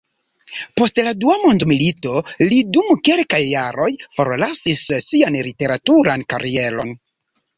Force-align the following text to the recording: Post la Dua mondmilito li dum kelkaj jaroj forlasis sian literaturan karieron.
Post 0.79 1.01
la 1.07 1.11
Dua 1.23 1.33
mondmilito 1.43 2.13
li 2.53 2.61
dum 2.77 2.89
kelkaj 3.09 3.41
jaroj 3.49 3.89
forlasis 4.19 4.85
sian 5.11 5.39
literaturan 5.49 6.27
karieron. 6.35 6.95